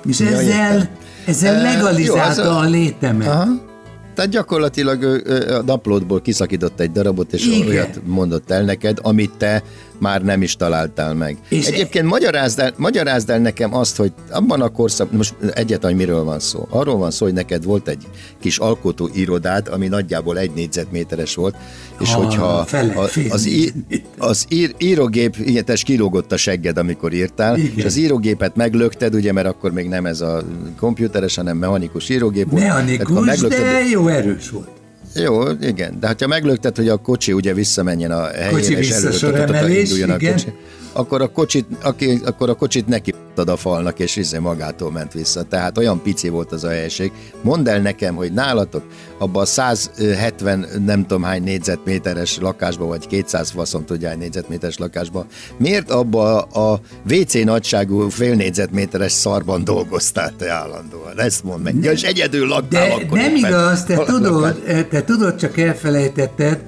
És 0.05 0.19
ja, 0.19 0.27
ezzel, 0.27 0.89
ezzel 1.25 1.61
legalizálta 1.61 2.43
jó, 2.43 2.49
a, 2.49 2.59
a 2.59 2.63
létemet. 2.63 3.27
Aha. 3.27 3.67
Tehát 4.15 4.29
gyakorlatilag 4.31 5.03
a 5.49 5.61
naplódból 5.65 6.21
kiszakított 6.21 6.79
egy 6.79 6.91
darabot, 6.91 7.33
és 7.33 7.45
Igen. 7.45 7.67
olyat 7.67 8.01
mondott 8.05 8.51
el 8.51 8.63
neked, 8.63 8.99
amit 9.01 9.31
te 9.37 9.63
már 9.99 10.21
nem 10.21 10.41
is 10.41 10.55
találtál 10.55 11.13
meg. 11.13 11.37
És 11.49 11.65
Egyébként 11.65 12.05
magyarázd, 12.05 12.59
el, 12.59 12.73
magyarázd 12.77 13.29
el 13.29 13.39
nekem 13.39 13.75
azt, 13.75 13.97
hogy 13.97 14.11
abban 14.31 14.61
a 14.61 14.69
korszakban, 14.69 15.17
most 15.17 15.35
egyetlen 15.53 15.95
miről 15.95 16.23
van 16.23 16.39
szó. 16.39 16.67
Arról 16.69 16.97
van 16.97 17.11
szó, 17.11 17.25
hogy 17.25 17.33
neked 17.33 17.63
volt 17.63 17.87
egy 17.87 18.07
kis 18.39 18.57
alkotó 18.57 19.09
irodád, 19.13 19.67
ami 19.67 19.87
nagyjából 19.87 20.37
egy 20.37 20.51
négyzetméteres 20.51 21.35
volt, 21.35 21.55
és 21.99 22.13
ha, 22.13 22.23
hogyha 22.23 22.63
fele, 22.65 22.93
a, 22.93 23.09
az, 23.29 23.47
ír, 23.47 23.73
az 24.17 24.45
ír, 24.49 24.75
írógép, 24.77 25.35
ilyetes 25.37 25.83
kilógott 25.83 26.31
a 26.31 26.37
segged, 26.37 26.77
amikor 26.77 27.13
írtál, 27.13 27.57
Igen. 27.57 27.71
és 27.75 27.83
az 27.83 27.95
írógépet 27.95 28.55
meglökted, 28.55 29.15
ugye, 29.15 29.31
mert 29.31 29.47
akkor 29.47 29.71
még 29.71 29.87
nem 29.87 30.05
ez 30.05 30.21
a 30.21 30.43
komputeres, 30.77 31.35
hanem 31.35 31.57
mechanikus 31.57 32.09
írógép 32.09 32.49
volt. 32.49 32.63
Mechanikus, 32.63 33.39
de 33.39 33.83
jó 33.91 34.07
erős 34.07 34.49
volt. 34.49 34.78
Jó, 35.13 35.43
igen, 35.61 35.99
de 35.99 36.07
hát 36.07 36.21
ha 36.21 36.27
meglökted, 36.27 36.75
hogy 36.75 36.89
a 36.89 36.97
kocsi 36.97 37.33
ugye 37.33 37.53
visszamenjen 37.53 38.11
a 38.11 38.27
helyére, 38.27 38.79
és 38.79 38.91
előre 39.23 39.79
induljon 39.79 40.09
a 40.09 40.17
kocsi, 40.17 40.53
akkor 40.91 41.21
a 41.21 41.27
kocsit, 41.27 41.65
aki, 41.81 42.19
akkor 42.25 42.49
a 42.49 42.55
kocsit 42.55 42.87
neki 42.87 43.13
a 43.47 43.55
falnak, 43.55 43.99
és 43.99 44.15
izé 44.15 44.37
magától 44.37 44.91
ment 44.91 45.13
vissza. 45.13 45.43
Tehát 45.43 45.77
olyan 45.77 46.01
pici 46.01 46.29
volt 46.29 46.51
az 46.51 46.63
a 46.63 46.69
helység. 46.69 47.11
Mondd 47.41 47.69
el 47.69 47.79
nekem, 47.79 48.15
hogy 48.15 48.33
nálatok 48.33 48.83
abban 49.17 49.41
a 49.41 49.45
170 49.45 50.67
nem 50.85 51.01
tudom 51.01 51.23
hány 51.23 51.43
négyzetméteres 51.43 52.37
lakásban, 52.37 52.87
vagy 52.87 53.07
200 53.07 53.49
faszom 53.49 53.85
tudja 53.85 54.07
hány 54.07 54.17
négyzetméteres 54.17 54.77
lakásban, 54.77 55.25
miért 55.57 55.91
abba 55.91 56.41
a 56.41 56.79
WC 57.09 57.43
nagyságú 57.43 58.09
fél 58.09 58.35
négyzetméteres 58.35 59.11
szarban 59.11 59.63
dolgoztál 59.63 60.33
te 60.37 60.51
állandóan? 60.51 61.19
Ezt 61.19 61.43
mondd 61.43 61.61
meg. 61.61 61.83
Ja, 61.83 61.91
és 61.91 62.03
egyedül 62.03 62.47
laktál 62.47 62.87
De 62.87 62.93
akkor 62.93 63.17
nem 63.17 63.35
igaz, 63.35 63.83
te 63.83 63.95
tudod, 64.05 64.61
te 64.89 65.03
tudod, 65.03 65.35
csak 65.35 65.57
elfelejtetted, 65.57 66.59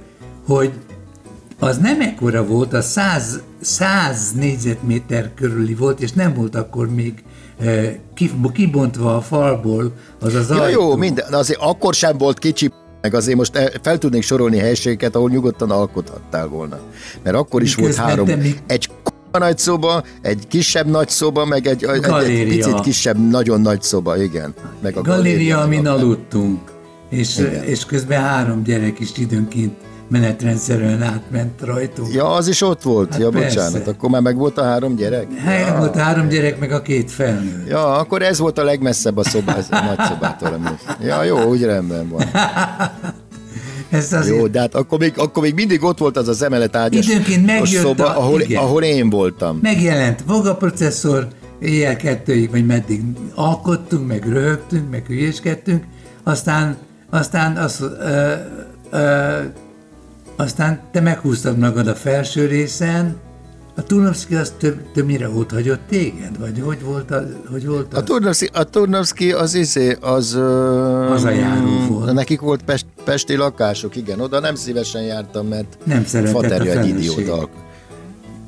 hogy 0.45 0.71
az 1.61 1.77
nem 1.77 2.01
ekkora 2.01 2.45
volt, 2.45 2.73
a 2.73 2.81
100, 2.81 3.41
100 3.61 4.31
négyzetméter 4.31 5.33
körüli 5.33 5.73
volt, 5.73 5.99
és 5.99 6.11
nem 6.11 6.33
volt 6.33 6.55
akkor 6.55 6.89
még 6.89 7.13
eh, 7.59 7.95
kibontva 8.53 9.15
a 9.15 9.21
falból 9.21 9.93
az 10.19 10.33
az 10.35 10.49
ja. 10.49 10.67
Jó, 10.67 10.95
minden, 10.95 11.33
azért 11.33 11.59
akkor 11.61 11.93
sem 11.93 12.17
volt 12.17 12.39
kicsi, 12.39 12.71
meg 13.01 13.13
azért 13.13 13.37
most 13.37 13.55
eh, 13.55 13.67
fel 13.81 13.97
tudnék 13.97 14.23
sorolni 14.23 14.57
helységeket, 14.57 15.15
ahol 15.15 15.29
nyugodtan 15.29 15.71
alkothattál 15.71 16.47
volna. 16.47 16.79
Mert 17.23 17.35
akkor 17.35 17.61
is 17.61 17.75
Miközben 17.75 18.05
volt 18.05 18.27
három, 18.27 18.39
mi... 18.39 18.55
egy 18.67 18.89
nagy 19.31 19.57
szoba, 19.57 20.03
egy 20.21 20.47
kisebb 20.47 20.87
nagy 20.87 21.09
szoba, 21.09 21.45
meg 21.45 21.67
egy, 21.67 21.83
egy, 21.83 22.03
egy 22.03 22.47
picit 22.47 22.79
kisebb, 22.79 23.29
nagyon 23.29 23.61
nagy 23.61 23.81
szoba, 23.81 24.23
igen. 24.23 24.53
Meg 24.81 24.97
a 24.97 25.01
galéria, 25.01 25.25
galéria 25.25 25.59
amin 25.59 25.87
aludtunk, 25.87 26.59
és, 27.09 27.47
és 27.65 27.85
közben 27.85 28.21
három 28.21 28.63
gyerek 28.63 28.99
is 28.99 29.17
időnként 29.17 29.73
menetrendszerűen 30.11 31.01
átment 31.01 31.61
rajtunk. 31.61 32.13
Ja, 32.13 32.33
az 32.33 32.47
is 32.47 32.61
ott 32.61 32.81
volt. 32.81 33.11
Hát 33.11 33.19
ja, 33.19 33.29
persze. 33.29 33.47
bocsánat, 33.47 33.87
akkor 33.87 34.09
már 34.09 34.21
meg 34.21 34.37
volt 34.37 34.57
a 34.57 34.63
három 34.63 34.95
gyerek? 34.95 35.33
Hát, 35.33 35.67
ja. 35.67 35.77
volt 35.77 35.95
a 35.95 35.99
három 35.99 36.27
gyerek, 36.27 36.59
meg 36.59 36.71
a 36.71 36.81
két 36.81 37.11
felnőtt. 37.11 37.69
Ja, 37.69 37.97
akkor 37.97 38.21
ez 38.21 38.39
volt 38.39 38.57
a 38.57 38.63
legmesszebb 38.63 39.17
a, 39.17 39.23
szoba, 39.23 39.51
a 39.51 39.83
nagy 39.85 40.07
szobától. 40.07 40.77
Ja, 41.01 41.23
jó, 41.23 41.43
úgy 41.43 41.63
rendben 41.63 42.09
van. 42.09 42.23
Ez 43.89 44.13
azért... 44.13 44.37
Jó, 44.37 44.47
de 44.47 44.59
hát 44.59 44.75
akkor 44.75 44.99
még, 44.99 45.13
akkor 45.17 45.43
még 45.43 45.53
mindig 45.53 45.83
ott 45.83 45.97
volt 45.97 46.17
az 46.17 46.27
az 46.27 46.41
emelet 46.41 46.75
ágyas 46.75 47.07
Időnként 47.07 47.45
megjött 47.45 47.83
szoba, 47.83 48.15
a, 48.15 48.19
ahol, 48.19 48.41
ahol 48.55 48.83
én 48.83 49.09
voltam. 49.09 49.59
Megjelent 49.61 50.23
Voga 50.27 50.55
processzor, 50.55 51.27
éjjel 51.59 51.95
kettőig, 51.95 52.51
vagy 52.51 52.65
meddig 52.65 53.01
alkottunk, 53.35 54.07
meg 54.07 54.27
röhögtünk, 54.27 54.89
meg 54.89 55.05
hülyéskedtünk, 55.05 55.83
aztán, 56.23 56.77
aztán 57.09 57.57
az, 57.57 57.83
ö, 57.99 58.33
ö, 58.91 59.37
aztán 60.41 60.79
te 60.91 61.01
meghúztad 61.01 61.57
magad 61.57 61.87
a 61.87 61.95
felső 61.95 62.45
részen, 62.45 63.15
a 63.75 63.83
Turnovszki 63.83 64.35
az 64.35 64.53
több, 64.57 64.91
többnyire 64.93 65.29
ott 65.29 65.51
hagyott 65.51 65.81
téged? 65.89 66.39
Vagy 66.39 66.61
hogy 66.65 66.83
volt 66.83 67.11
az? 67.11 67.23
Hogy 67.51 67.67
volt 67.67 67.93
az? 67.93 67.99
A, 67.99 68.03
Turnovszki, 68.03 68.49
a 68.53 68.63
Turnovszki 68.63 69.31
az 69.31 69.53
izé, 69.53 69.97
az... 70.01 70.33
Az 71.11 71.23
a 71.23 71.29
járó 71.29 71.85
volt. 71.89 72.13
Nekik 72.13 72.39
volt 72.39 72.63
pest, 72.63 72.85
pesti 73.03 73.35
lakások, 73.35 73.95
igen. 73.95 74.19
Oda 74.19 74.39
nem 74.39 74.55
szívesen 74.55 75.01
jártam, 75.01 75.47
mert 75.47 75.77
nem 75.83 76.03
Faterja 76.03 76.79
egy 76.79 76.87
idióta. 76.87 77.49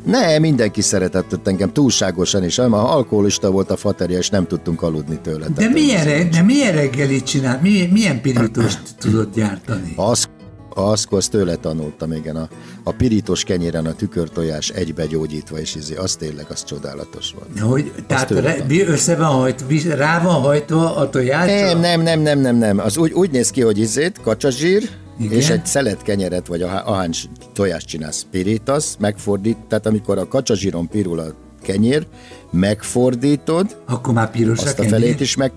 Ne, 0.05 0.39
mindenki 0.39 0.81
szeretett 0.81 1.47
engem 1.47 1.73
túlságosan 1.73 2.43
is. 2.43 2.59
A 2.59 2.95
alkoholista 2.95 3.51
volt 3.51 3.71
a 3.71 3.75
faterja, 3.75 4.17
és 4.17 4.29
nem 4.29 4.47
tudtunk 4.47 4.81
aludni 4.81 5.19
tőle. 5.21 5.47
De 5.55 5.69
milyen, 5.69 6.03
reg, 6.03 6.29
de 6.29 6.41
milyen 6.41 6.73
reggelit 6.73 7.23
csinált? 7.23 7.61
Milyen, 7.61 7.89
milyen 7.89 8.21
pirítost 8.21 8.79
tudott 8.97 9.35
gyártani? 9.35 9.93
Az 9.95 10.27
akkor 10.75 11.17
azt 11.17 11.29
tőle 11.31 11.55
tanultam, 11.55 12.11
igen, 12.11 12.35
a, 12.35 12.47
a 12.83 12.91
pirítos 12.91 13.43
kenyéren 13.43 13.85
a 13.85 13.93
tükörtojás 13.93 14.69
egybegyógyítva, 14.69 15.59
és 15.59 15.75
izé, 15.75 15.95
az 15.95 16.15
tényleg, 16.15 16.45
az 16.49 16.63
csodálatos 16.63 17.33
volt. 17.35 17.59
Hogy, 17.59 17.91
tehát 18.07 18.29
re, 18.29 18.65
össze 18.87 19.15
van 19.15 19.31
hajtva, 19.31 19.95
rá 19.95 20.21
van 20.21 20.41
hajtva 20.41 20.95
a 20.95 21.09
tojás? 21.09 21.45
Nem, 21.45 21.79
nem, 21.79 22.01
nem, 22.01 22.19
nem, 22.19 22.39
nem, 22.39 22.55
nem. 22.55 22.79
Az 22.79 22.97
úgy, 22.97 23.11
úgy 23.11 23.31
néz 23.31 23.49
ki, 23.49 23.61
hogy 23.61 23.77
izét, 23.77 24.21
kacsazsír, 24.21 24.89
igen? 25.19 25.37
és 25.37 25.49
egy 25.49 25.65
szelet 25.65 26.01
kenyeret, 26.01 26.47
vagy 26.47 26.61
ahány 26.61 27.11
tojást 27.53 27.87
csinálsz, 27.87 28.25
pirítasz, 28.31 28.95
megfordít, 28.99 29.57
tehát 29.67 29.85
amikor 29.85 30.17
a 30.17 30.27
kacsazsíron 30.27 30.87
pirul 30.87 31.19
a 31.19 31.25
kenyér, 31.61 32.07
megfordítod, 32.51 33.77
akkor 33.85 34.13
már 34.13 34.31
piros 34.31 34.59
azt 34.59 34.79
a, 34.79 34.83
a 34.83 34.87
felét 34.87 35.19
is 35.19 35.35
meg, 35.35 35.51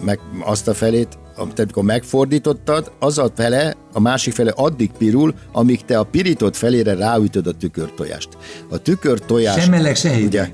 meg 0.00 0.20
azt 0.44 0.68
a 0.68 0.74
felét 0.74 1.18
tehát 1.38 1.60
amikor 1.60 1.82
megfordítottad, 1.82 2.92
az 2.98 3.18
a 3.18 3.30
fele, 3.34 3.76
a 3.92 4.00
másik 4.00 4.32
fele 4.32 4.52
addig 4.56 4.90
pirul, 4.98 5.34
amíg 5.52 5.84
te 5.84 5.98
a 5.98 6.02
pirított 6.02 6.56
felére 6.56 6.94
ráütöd 6.94 7.46
a 7.46 7.52
tükörtojást. 7.52 8.28
A 8.68 8.78
tükörtojás... 8.78 9.62
Sem 9.62 9.70
meleg, 9.70 9.96
se 9.96 10.16
ugye, 10.16 10.50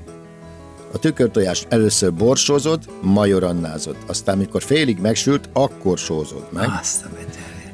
a 0.93 0.99
tükörtojást 0.99 1.67
először 1.69 2.15
borsózod, 2.15 2.81
majorannázod. 3.03 3.97
Aztán, 4.07 4.35
amikor 4.35 4.63
félig 4.63 4.99
megsült, 4.99 5.49
akkor 5.53 5.99
sózod 5.99 6.47
meg. 6.53 6.69
Azt 6.81 7.05
a 7.05 7.09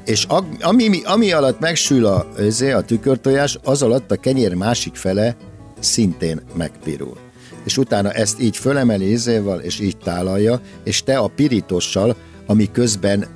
és 0.05 0.27
ami, 0.61 1.03
ami 1.05 1.33
alatt 1.33 1.61
megsül 1.61 2.07
a, 2.07 2.27
a 2.75 2.83
tükörtojás, 2.83 3.59
az 3.65 3.83
alatt 3.83 4.11
a 4.11 4.17
kenyér 4.17 4.55
másik 4.55 4.95
fele 4.95 5.37
szintén 5.81 6.41
megpirul 6.55 7.17
és 7.65 7.77
utána 7.77 8.13
ezt 8.13 8.41
így 8.41 8.57
fölemeli 8.57 9.11
izével, 9.11 9.61
és 9.61 9.81
így 9.81 9.97
tálalja, 9.97 10.61
és 10.85 11.03
te 11.03 11.19
a 11.19 11.27
pirítossal 11.27 12.17
ami 12.51 12.71
közben 12.71 13.27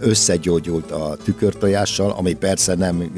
összegyógyult 0.00 0.90
a 0.90 1.16
tükörtojással, 1.24 2.10
ami 2.10 2.34
persze 2.34 2.74
nem... 2.74 3.12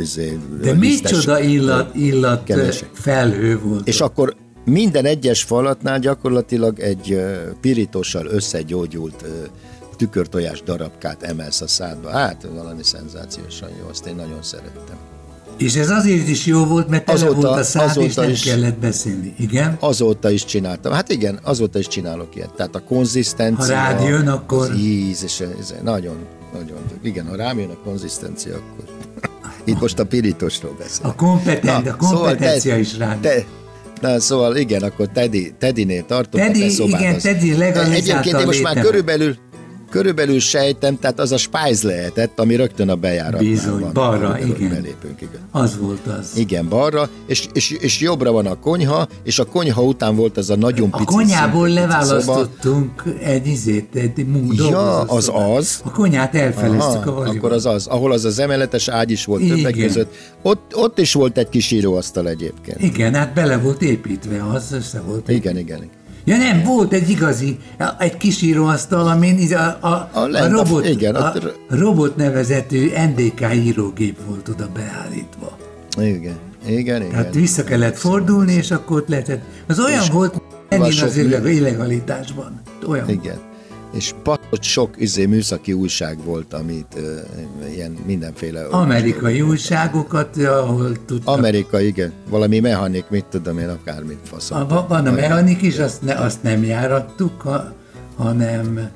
Izé, 0.00 0.38
De 0.62 0.72
micsoda 0.72 1.40
illat, 1.40 1.94
illat 1.94 2.52
felhő 2.92 3.58
volt. 3.58 3.88
És 3.88 4.00
akkor 4.00 4.36
minden 4.64 5.04
egyes 5.04 5.42
falatnál 5.42 5.98
gyakorlatilag 5.98 6.78
egy 6.78 7.20
pirítossal 7.60 8.26
összegyógyult 8.26 9.24
tükörtojás 9.96 10.62
darabkát 10.62 11.22
emelsz 11.22 11.60
a 11.60 11.66
szádba. 11.66 12.10
Hát 12.10 12.46
valami 12.54 12.82
szenzációsan 12.82 13.68
jó, 13.68 13.88
azt 13.88 14.06
én 14.06 14.14
nagyon 14.14 14.42
szerettem. 14.42 14.96
És 15.60 15.74
ez 15.74 15.90
azért 15.90 16.28
is 16.28 16.46
jó 16.46 16.64
volt, 16.64 16.88
mert 16.88 17.04
tele 17.04 17.18
azóta, 17.18 17.34
volt 17.34 17.58
a 17.58 17.62
szád, 17.62 17.96
és 17.96 18.14
nem 18.14 18.30
is, 18.30 18.42
kellett 18.42 18.78
beszélni. 18.78 19.34
Igen? 19.38 19.76
Azóta 19.80 20.30
is 20.30 20.44
csináltam. 20.44 20.92
Hát 20.92 21.12
igen, 21.12 21.38
azóta 21.42 21.78
is 21.78 21.88
csinálok 21.88 22.36
ilyet. 22.36 22.54
Tehát 22.54 22.74
a 22.74 22.80
konzisztencia... 22.80 23.76
Ha 23.76 23.82
rád 23.82 24.08
jön, 24.08 24.28
akkor... 24.28 24.70
Az 24.70 24.78
íz, 24.78 25.22
és 25.24 25.40
ez, 25.40 25.74
nagyon, 25.82 26.16
nagyon... 26.52 26.78
Igen, 27.02 27.26
ha 27.26 27.36
rám 27.36 27.58
jön 27.58 27.70
a 27.70 27.78
konzisztencia, 27.84 28.54
akkor... 28.54 28.84
Itt 29.64 29.80
most 29.80 29.98
a 29.98 30.06
pirítosról 30.06 30.74
beszélek. 30.78 31.12
A, 31.12 31.14
kompetent, 31.14 31.84
Na, 31.84 31.90
a 31.90 31.96
kompetencia 31.96 32.60
szóval 32.60 32.74
te, 32.74 32.78
is 32.78 32.98
rád. 32.98 33.18
Te, 33.18 33.44
Na, 34.00 34.20
szóval 34.20 34.56
igen, 34.56 34.82
akkor 34.82 35.08
Teddy, 35.08 35.54
Teddynél 35.58 36.04
tartunk 36.06 36.44
Teddy, 36.44 36.64
a 36.64 36.76
te 36.76 36.84
igen, 36.84 37.18
Teddy 37.18 37.56
legalizálta 37.56 37.96
Egyébként 37.96 38.38
én 38.38 38.46
most 38.46 38.62
már 38.62 38.80
körülbelül 38.80 39.36
körülbelül 39.90 40.38
sejtem, 40.40 40.98
tehát 40.98 41.18
az 41.20 41.32
a 41.32 41.36
Spice 41.36 41.86
lehetett, 41.86 42.38
ami 42.40 42.54
rögtön 42.56 42.88
a 42.88 42.94
bejáratnál 42.94 43.50
Bizony, 43.50 43.80
van. 43.80 43.92
balra, 43.92 44.38
igen. 44.38 44.68
Belépünk, 44.68 45.20
igen. 45.20 45.40
Az 45.50 45.78
volt 45.78 46.06
az. 46.06 46.30
Igen, 46.36 46.68
balra, 46.68 47.08
és, 47.26 47.46
és, 47.52 47.70
és 47.70 48.00
jobbra 48.00 48.32
van 48.32 48.46
a 48.46 48.58
konyha, 48.58 49.08
és 49.22 49.38
a 49.38 49.44
konyha 49.44 49.82
után 49.82 50.16
volt 50.16 50.36
az 50.36 50.50
a 50.50 50.56
nagyon 50.56 50.88
A 50.90 50.96
pici 50.96 51.14
konyhából 51.14 51.66
szinte 51.66 51.86
pici 51.86 51.98
szoba. 52.04 52.16
leválasztottunk 52.16 53.02
egy 53.22 53.46
izét, 53.46 53.94
egy 53.94 54.26
munk 54.26 54.54
Ja, 54.56 55.00
az 55.00 55.30
az. 55.34 55.80
A 55.84 55.90
konyhát 55.90 56.34
elfeleztük 56.34 57.06
a 57.06 57.10
Aha, 57.10 57.12
valiba. 57.12 57.36
akkor 57.36 57.52
az 57.52 57.66
az, 57.66 57.86
ahol 57.86 58.12
az 58.12 58.24
az 58.24 58.38
emeletes 58.38 58.88
ágy 58.88 59.10
is 59.10 59.24
volt 59.24 59.46
többek 59.46 59.76
Igen. 59.76 59.86
között. 59.86 60.14
Ott, 60.42 60.76
ott 60.76 60.98
is 60.98 61.12
volt 61.12 61.38
egy 61.38 61.48
kis 61.48 61.70
íróasztal 61.70 62.28
egyébként. 62.28 62.82
Igen, 62.82 63.14
hát 63.14 63.34
bele 63.34 63.56
volt 63.58 63.82
építve, 63.82 64.44
az 64.54 64.72
össze 64.72 65.00
volt. 65.00 65.28
Igen, 65.28 65.58
igen. 65.58 65.90
Ja 66.30 66.36
nem, 66.36 66.62
volt 66.62 66.92
egy 66.92 67.10
igazi, 67.10 67.58
egy 67.98 68.16
kis 68.16 68.42
íróasztal, 68.42 69.06
amin 69.06 69.54
a, 69.54 69.58
a, 69.80 69.86
A 69.86 70.08
a, 70.12 70.20
a- 70.20 70.48
robot, 70.48 70.86
igen, 70.88 71.14
a 71.14 71.32
ott- 71.34 71.58
robot 71.68 72.16
nevezetű 72.16 72.90
NDK 73.14 73.54
írógép 73.54 74.18
volt 74.26 74.48
oda 74.48 74.68
beállítva. 74.74 75.56
Igen, 75.98 76.38
igen, 76.66 77.02
igen. 77.02 77.10
Tehát 77.10 77.34
vissza 77.34 77.64
kellett 77.64 77.96
fordulni, 77.96 78.52
és 78.52 78.70
akkor 78.70 78.96
ott 78.96 79.08
lehetett. 79.08 79.42
Az 79.68 79.80
olyan 79.80 80.04
volt 80.12 80.42
ennél 80.68 80.90
sok 80.90 81.08
az 81.08 81.16
illegalitásban. 81.16 82.60
Olyan. 82.88 83.08
Igen. 83.08 83.36
És 83.92 84.14
patott 84.22 84.62
sok 84.62 84.90
izé, 84.96 85.26
műszaki 85.26 85.72
újság 85.72 86.24
volt, 86.24 86.54
amit 86.54 86.94
uh, 86.94 87.72
ilyen 87.74 87.96
mindenféle... 88.06 88.64
Amerikai 88.66 89.40
újságokat, 89.40 90.36
ahol 90.36 91.04
tudtak. 91.06 91.36
Amerika, 91.36 91.80
igen. 91.80 92.12
Valami 92.28 92.60
mechanik, 92.60 93.04
mit 93.08 93.24
tudom 93.24 93.58
én, 93.58 93.68
akármit 93.68 94.18
faszom. 94.22 94.58
A, 94.58 94.66
va- 94.66 94.88
van 94.88 95.06
a 95.06 95.10
mechanik 95.10 95.62
is, 95.62 95.78
azt, 95.78 96.02
ne, 96.02 96.14
azt 96.14 96.42
nem 96.42 96.64
járattuk, 96.64 97.40
ha, 97.40 97.72
hanem 98.16 98.90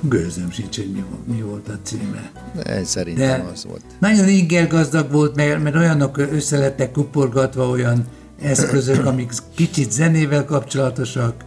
gőzöm 0.00 0.50
sincs, 0.50 0.76
hogy 0.76 0.90
mi, 0.92 1.04
mi 1.34 1.40
volt 1.42 1.68
a 1.68 1.78
címe. 1.82 2.30
Én 2.78 2.84
szerintem 2.84 3.42
De 3.42 3.50
az 3.52 3.64
volt. 3.64 3.84
nagyon 3.98 4.28
inger 4.28 4.66
gazdag 4.66 5.10
volt, 5.12 5.36
mert, 5.36 5.62
mert 5.62 5.76
olyanok 5.76 6.18
össze 6.18 6.58
lettek 6.58 6.92
kuporgatva, 6.92 7.68
olyan 7.68 8.06
eszközök, 8.42 9.06
amik 9.06 9.32
kicsit 9.54 9.90
zenével 9.92 10.44
kapcsolatosak. 10.44 11.44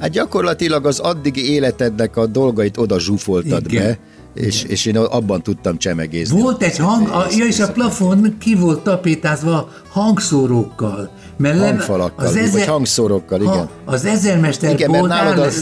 Hát 0.00 0.10
gyakorlatilag 0.10 0.86
az 0.86 0.98
addigi 0.98 1.52
életednek 1.52 2.16
a 2.16 2.26
dolgait 2.26 2.76
oda 2.76 2.98
zsúfoltad 2.98 3.64
Igen. 3.66 3.82
be, 3.82 3.98
és, 4.34 4.62
és 4.62 4.86
én 4.86 4.96
abban 4.96 5.42
tudtam 5.42 5.78
csemegézni. 5.78 6.40
Volt 6.40 6.62
egy 6.62 6.78
hang, 6.78 7.08
a, 7.08 7.26
ja, 7.36 7.44
és 7.44 7.60
a 7.60 7.72
plafon 7.72 8.36
ki 8.38 8.54
volt 8.54 8.82
tapétázva 8.82 9.68
hangszórókkal. 9.88 11.10
Mert 11.36 11.58
Hangfalakkal, 11.58 12.32
vagy 12.52 12.64
hangszórókkal, 12.64 13.40
igen. 13.40 13.68
az 13.84 14.04
ezermester 14.04 14.72
Igen, 14.72 14.90
mert 14.90 15.06
nálad 15.06 15.52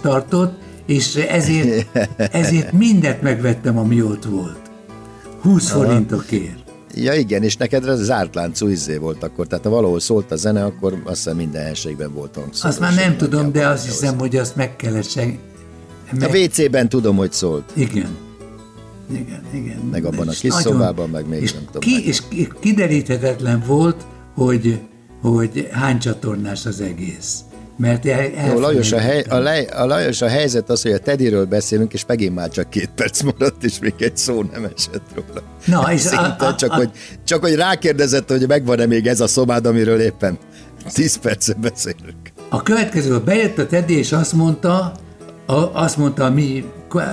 tartott, 0.00 0.58
és 0.86 1.14
ezért, 1.14 1.86
ezért 2.32 2.72
mindent 2.72 3.22
megvettem, 3.22 3.78
ami 3.78 4.02
ott 4.02 4.24
volt. 4.24 4.58
20 5.40 5.70
forintokért. 5.70 6.65
Ja 6.98 7.14
igen, 7.14 7.42
és 7.42 7.56
neked 7.56 7.88
ez 7.88 8.00
zárt 8.00 8.34
láncú 8.34 8.68
izé 8.68 8.96
volt 8.96 9.22
akkor, 9.22 9.46
tehát 9.46 9.64
ha 9.64 9.70
valahol 9.70 10.00
szólt 10.00 10.30
a 10.32 10.36
zene, 10.36 10.64
akkor 10.64 11.00
azt 11.04 11.16
hiszem 11.16 11.36
minden 11.36 11.62
helységben 11.64 12.12
volt 12.12 12.34
hangszóró. 12.34 12.68
Azt 12.68 12.80
már 12.80 12.94
nem 12.94 13.16
tudom, 13.16 13.52
de 13.52 13.66
azt 13.66 13.84
hiszem, 13.84 14.18
hogy 14.18 14.36
azt 14.36 14.56
meg 14.56 14.76
kellett 14.76 15.08
seg... 15.08 15.38
A 16.12 16.14
Meg... 16.18 16.30
WC-ben 16.30 16.88
tudom, 16.88 17.16
hogy 17.16 17.32
szólt. 17.32 17.72
Igen. 17.74 18.16
Igen, 19.10 19.42
igen. 19.52 19.78
Meg 19.90 20.04
abban 20.04 20.28
a 20.28 20.32
kis 20.32 20.52
szobában, 20.52 21.10
meg 21.10 21.28
még 21.28 21.42
és 21.42 21.52
nem 21.52 21.64
tudom, 21.64 21.80
Ki, 21.80 21.92
meg. 21.94 22.06
és 22.06 22.22
ki- 22.28 22.52
kideríthetetlen 22.60 23.62
volt, 23.66 24.06
hogy, 24.34 24.80
hogy 25.22 25.68
hány 25.72 25.98
csatornás 25.98 26.66
az 26.66 26.80
egész. 26.80 27.40
Mert 27.78 28.06
el, 28.06 28.48
Jó, 28.48 28.58
Lajos, 28.58 28.92
a, 28.92 28.98
hely, 28.98 29.24
a, 29.28 29.38
lej, 29.38 29.64
a 29.64 29.84
Lajos 29.86 30.22
a 30.22 30.28
helyzet 30.28 30.70
az, 30.70 30.82
hogy 30.82 30.92
a 30.92 30.98
Tediről 30.98 31.44
beszélünk, 31.44 31.92
és 31.92 32.04
megint 32.06 32.34
már 32.34 32.48
csak 32.48 32.70
két 32.70 32.90
perc 32.94 33.22
maradt, 33.22 33.64
és 33.64 33.78
még 33.78 33.94
egy 33.98 34.16
szó 34.16 34.42
nem 34.52 34.68
esett 34.76 35.02
róla. 35.14 35.42
Na, 35.66 35.92
és 35.92 36.04
a- 36.04 36.08
Szinte, 36.08 36.46
a- 36.46 36.54
csak, 36.54 36.72
a- 36.72 36.74
hogy, 36.76 36.90
csak 37.24 37.40
hogy 37.40 37.54
rákérdezett, 37.54 38.30
hogy 38.30 38.44
megvan-e 38.48 38.86
még 38.86 39.06
ez 39.06 39.20
a 39.20 39.26
szobád, 39.26 39.66
amiről 39.66 40.00
éppen 40.00 40.38
10 40.92 41.16
perce 41.16 41.54
beszélünk. 41.60 42.16
A 42.48 42.62
következő, 42.62 43.20
bejött 43.20 43.58
a 43.58 43.66
Teddy, 43.66 43.98
és 43.98 44.12
azt 44.12 44.32
mondta, 44.32 44.92
a, 45.46 45.54
azt 45.72 45.96
mondta 45.96 46.24
a 46.24 46.30
mi 46.30 46.64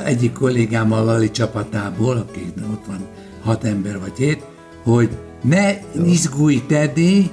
egyik 0.05 0.33
kollégám 0.33 0.91
a 0.91 1.03
Lali 1.03 1.31
csapatából, 1.31 2.17
aki 2.17 2.53
ott 2.71 2.85
van 2.87 3.07
hat 3.43 3.63
ember 3.63 3.99
vagy 3.99 4.17
hét, 4.17 4.43
hogy 4.83 5.09
ne 5.41 5.71
izgulj 6.05 6.61
Teddy, 6.67 7.31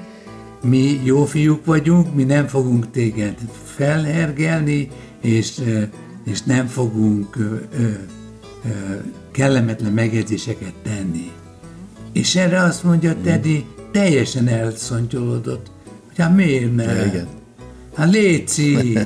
mi 0.62 1.00
jó 1.04 1.24
fiúk 1.24 1.64
vagyunk, 1.64 2.14
mi 2.14 2.24
nem 2.24 2.46
fogunk 2.46 2.90
téged 2.90 3.34
felhergelni, 3.64 4.88
és, 5.20 5.60
és 6.24 6.42
nem 6.42 6.66
fogunk 6.66 7.36
kellemetlen 9.32 9.92
megjegyzéseket 9.92 10.72
tenni. 10.82 11.30
És 12.12 12.36
erre 12.36 12.62
azt 12.62 12.84
mondja 12.84 13.16
Teddy, 13.24 13.64
teljesen 13.92 14.48
elszontyolodott, 14.48 15.70
hogy 16.06 16.18
hát 16.18 16.36
miért 16.36 16.74
ne? 16.74 17.06
Igen. 17.06 17.26
Hát 17.94 18.10
Léci, 18.10 18.98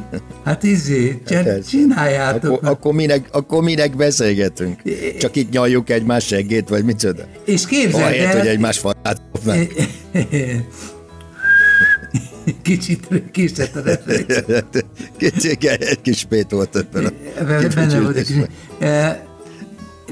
hát 0.44 0.62
izé, 0.62 1.20
hát 1.30 1.68
csináljátok. 1.68 2.52
Akkor, 2.52 2.68
akkor, 2.68 2.94
minek, 2.94 3.28
akkor 3.32 3.62
minek 3.62 3.96
beszélgetünk? 3.96 4.82
Csak 5.18 5.36
itt 5.36 5.50
nyaljuk 5.50 5.90
egymás 5.90 6.26
seggét, 6.26 6.68
vagy 6.68 6.84
micsoda? 6.84 7.22
és 7.44 7.66
képzeld 7.66 8.02
Ahelyett, 8.02 8.32
el, 8.32 8.38
hogy 8.38 8.48
egymás 8.48 8.78
falát. 8.78 9.22
kicsit 12.62 13.06
késett 13.30 13.76
a. 13.76 13.82
Kicsit 15.18 15.64
egy 15.64 16.00
kis 16.00 16.24
pét 16.28 16.50
volt 16.50 16.76
ebben 16.76 17.12
Benne 17.74 18.00
volt 18.00 18.16
egy. 18.16 18.48
Eh, 18.78 19.16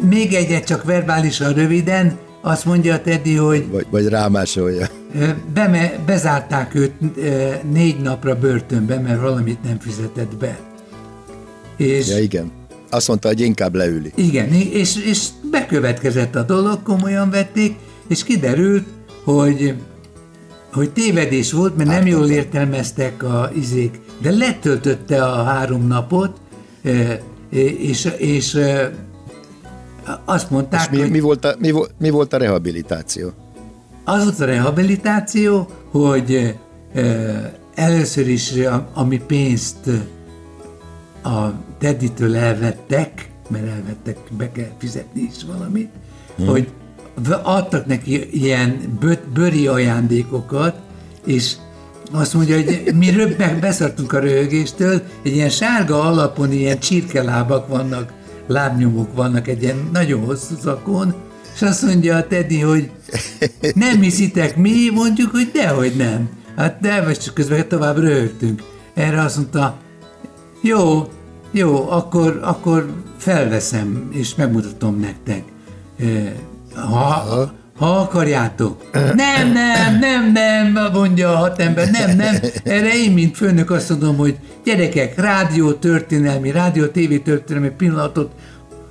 Még 0.09 0.33
egyet 0.35 0.65
csak 0.65 0.85
verbálisan 0.85 1.53
röviden, 1.53 2.19
azt 2.41 2.65
mondja 2.65 2.95
a 2.95 3.01
Teddy, 3.01 3.35
hogy 3.35 3.69
Vagy, 3.71 3.87
vagy 3.91 4.07
rámásolja. 4.09 4.89
Ö, 5.19 5.29
Beme, 5.55 5.93
bezárták 6.07 6.75
őt 6.75 6.93
ö, 7.17 7.51
négy 7.71 8.01
napra 8.01 8.39
börtönbe, 8.39 8.99
mert 8.99 9.21
valamit 9.21 9.63
nem 9.63 9.79
fizetett 9.81 10.37
be. 10.37 10.59
És 11.77 12.09
Ja, 12.09 12.19
igen. 12.19 12.51
Azt 12.91 13.09
mondta, 13.09 13.29
hogy 13.29 13.41
inkább 13.41 13.75
leüli. 13.75 14.13
igen, 14.15 14.53
és, 14.53 14.97
és 15.05 15.27
bekövetkezett 15.51 16.35
a 16.35 16.43
dolog, 16.43 16.83
komolyan 16.83 17.31
vették, 17.31 17.77
és 18.09 18.25
kiderült, 18.25 18.87
hogy 19.25 19.75
hogy 20.73 20.93
tévedés 20.93 21.53
volt, 21.53 21.77
mert 21.77 21.89
nem 21.89 22.07
jól 22.07 22.31
értelmeztek 22.31 23.23
a 23.23 23.51
izék, 23.55 24.01
de 24.23 24.31
letöltötte 24.31 25.25
a 25.25 25.43
három 25.43 25.87
napot, 25.87 26.41
ö, 26.83 27.13
és, 27.51 28.09
és 28.17 28.55
ö, 28.55 28.85
azt 30.25 30.51
mondták, 30.51 30.81
És 30.81 30.89
mi, 30.91 31.01
hogy 31.01 31.11
mi, 31.11 31.21
volt 31.21 31.45
a, 31.45 31.55
mi, 31.59 31.71
volt, 31.71 31.95
mi 31.99 32.11
volt 32.11 32.33
a 32.33 32.37
rehabilitáció? 32.37 33.31
Az 34.05 34.25
volt 34.25 34.41
a 34.41 34.45
rehabilitáció, 34.45 35.69
hogy 35.91 36.57
először 37.75 38.29
is, 38.29 38.53
ami 38.93 39.19
pénzt 39.27 39.91
a 41.23 41.47
Tedditől 41.79 42.37
elvettek, 42.37 43.31
mert 43.49 43.67
elvettek, 43.67 44.17
be 44.37 44.53
kell 44.53 44.71
fizetni 44.79 45.21
is 45.21 45.45
valamit, 45.57 45.91
hmm. 46.37 46.47
hogy 46.47 46.69
adtak 47.43 47.87
neki 47.87 48.29
ilyen 48.31 48.97
bö- 49.01 49.29
bőri 49.33 49.67
ajándékokat, 49.67 50.77
és 51.27 51.55
azt 52.13 52.35
mondja, 52.35 52.55
hogy 52.57 52.91
mi 52.95 53.11
meg 53.39 53.59
beszartunk 53.61 54.13
a 54.13 54.19
röhögéstől, 54.19 55.03
egy 55.23 55.35
ilyen 55.35 55.49
sárga 55.49 56.03
alapon 56.03 56.53
ilyen 56.53 56.79
csirkelábak 56.79 57.69
vannak, 57.69 58.13
lábnyomok 58.47 59.15
vannak 59.15 59.49
egy 59.49 59.63
ilyen 59.63 59.89
nagyon 59.93 60.25
hosszú 60.25 60.55
zakon, 60.63 61.15
és 61.55 61.63
azt 61.63 61.83
mondja 61.83 62.17
a 62.17 62.27
Teddy, 62.27 62.61
hogy 62.61 62.91
nem 63.75 64.01
hiszitek 64.01 64.57
mi, 64.57 64.91
mondjuk, 64.95 65.31
hogy 65.31 65.51
dehogy 65.53 65.93
nem. 65.97 66.29
Hát 66.57 66.81
de, 66.81 67.03
vagy 67.03 67.19
csak 67.19 67.35
közben 67.35 67.69
tovább 67.69 67.99
röhögtünk. 67.99 68.63
Erre 68.95 69.21
azt 69.21 69.37
mondta, 69.37 69.77
jó, 70.61 71.09
jó, 71.51 71.91
akkor, 71.91 72.41
akkor 72.43 72.93
felveszem, 73.17 74.09
és 74.13 74.35
megmutatom 74.35 75.01
nektek. 75.01 75.43
Ha, 76.75 77.53
ha 77.79 77.87
akarjátok. 77.87 78.91
Nem, 78.93 79.53
nem, 79.53 79.99
nem, 79.99 80.33
nem, 80.33 80.91
mondja 80.93 81.31
a 81.31 81.37
hat 81.37 81.59
ember, 81.59 81.91
nem, 81.91 82.17
nem. 82.17 82.35
Erre 82.65 82.95
én, 82.95 83.13
mint 83.13 83.37
főnök 83.37 83.71
azt 83.71 83.89
mondom, 83.89 84.17
hogy 84.17 84.39
gyerekek, 84.65 85.21
rádió 85.21 85.73
történelmi, 85.73 86.51
rádió 86.51 86.87
TV 86.87 87.15
történelmi 87.25 87.71
pillanatot 87.71 88.33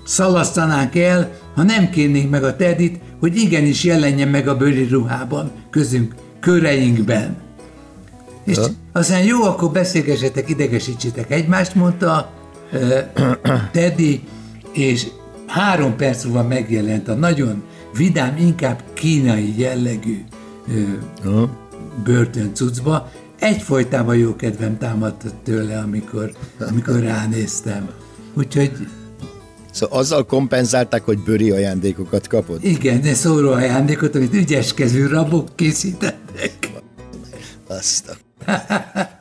szalasztanánk 0.05 0.95
el, 0.95 1.31
ha 1.55 1.63
nem 1.63 1.89
kérnénk 1.89 2.29
meg 2.29 2.43
a 2.43 2.55
Tedit, 2.55 2.99
hogy 3.19 3.35
igenis 3.35 3.83
jelenjen 3.83 4.27
meg 4.27 4.47
a 4.47 4.57
bőri 4.57 4.87
ruhában, 4.87 5.51
közünk, 5.69 6.15
köreinkben. 6.39 7.37
És 8.45 8.57
aztán 8.91 9.23
jó, 9.23 9.43
akkor 9.43 9.71
beszélgessetek, 9.71 10.49
idegesítsétek 10.49 11.31
egymást, 11.31 11.75
mondta 11.75 12.31
uh, 12.73 12.81
Teddy, 13.71 14.23
és 14.73 15.07
három 15.47 15.95
perc 15.95 16.23
múlva 16.23 16.43
megjelent 16.43 17.07
a 17.07 17.13
nagyon 17.13 17.63
vidám, 17.93 18.37
inkább 18.37 18.83
kínai 18.93 19.59
jellegű 19.59 20.23
uh, 21.25 21.49
börtöncucba. 22.03 23.11
Egyfolytában 23.39 24.17
jó 24.17 24.35
kedvem 24.35 24.77
támadt 24.77 25.25
tőle, 25.43 25.77
amikor, 25.77 26.31
amikor 26.59 26.99
ránéztem. 26.99 27.89
Úgyhogy 28.33 28.71
Szóval 29.71 29.99
azzal 29.99 30.25
kompenzálták, 30.25 31.03
hogy 31.03 31.19
bőri 31.19 31.51
ajándékokat 31.51 32.27
kapott? 32.27 32.63
igen, 32.63 33.01
de 33.01 33.13
szóró 33.13 33.51
ajándékot, 33.51 34.15
amit 34.15 34.33
ügyeskező 34.33 35.07
rabok 35.07 35.55
készítettek. 35.55 36.69
Azt. 37.67 38.17
A 38.45 38.51